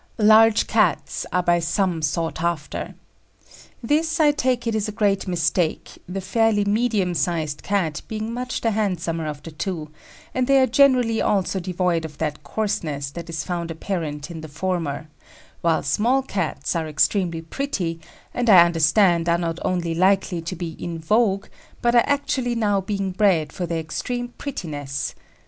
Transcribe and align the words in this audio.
Large 0.17 0.65
Cats 0.65 1.27
are 1.31 1.43
by 1.43 1.59
some 1.59 2.01
sought 2.01 2.41
after. 2.41 2.95
This, 3.83 4.19
I 4.19 4.31
take 4.31 4.65
it, 4.65 4.73
is 4.73 4.87
a 4.87 4.91
great 4.91 5.27
mistake, 5.27 5.91
the 6.09 6.21
fairly 6.21 6.65
medium 6.65 7.13
sized 7.13 7.61
Cat 7.61 8.01
being 8.07 8.33
much 8.33 8.61
the 8.61 8.71
handsomer 8.71 9.27
of 9.27 9.43
the 9.43 9.51
two, 9.51 9.91
and 10.33 10.47
they 10.47 10.57
are 10.59 10.65
generally 10.65 11.21
also 11.21 11.59
devoid 11.59 12.03
of 12.03 12.17
that 12.17 12.41
coarseness 12.41 13.11
that 13.11 13.29
is 13.29 13.43
found 13.43 13.69
apparent 13.69 14.31
in 14.31 14.41
the 14.41 14.47
former; 14.47 15.07
while 15.61 15.83
small 15.83 16.23
Cats 16.23 16.75
are 16.75 16.87
extremely 16.87 17.43
pretty, 17.43 17.99
and 18.33 18.49
I 18.49 18.65
understand 18.65 19.29
are 19.29 19.37
not 19.37 19.59
only 19.63 19.93
likely 19.93 20.41
to 20.41 20.55
be 20.55 20.71
"in 20.83 20.97
vogue," 20.97 21.45
but 21.79 21.93
are 21.93 22.01
actually 22.07 22.55
now 22.55 22.81
being 22.81 23.11
bred 23.11 23.53
for 23.53 23.67
their 23.67 23.81
extreme 23.81 24.29
prettiness. 24.39 25.13